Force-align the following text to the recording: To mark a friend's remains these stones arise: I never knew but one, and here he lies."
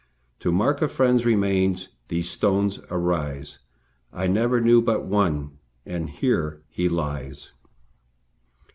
To 0.39 0.51
mark 0.51 0.81
a 0.81 0.87
friend's 0.87 1.27
remains 1.27 1.89
these 2.07 2.27
stones 2.27 2.79
arise: 2.89 3.59
I 4.11 4.25
never 4.25 4.59
knew 4.59 4.81
but 4.81 5.05
one, 5.05 5.59
and 5.85 6.09
here 6.09 6.63
he 6.69 6.89
lies." 6.89 7.51